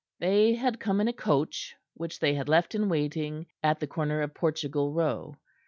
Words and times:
They 0.19 0.55
had 0.55 0.79
come 0.79 0.99
in 0.99 1.07
a 1.07 1.13
coach, 1.13 1.75
which 1.93 2.17
they 2.19 2.33
had 2.33 2.49
left 2.49 2.73
in 2.73 2.89
waiting 2.89 3.45
at 3.61 3.79
the 3.79 3.85
corner 3.85 4.21
of 4.23 4.33
Portugal 4.33 4.91
Row. 4.93 5.37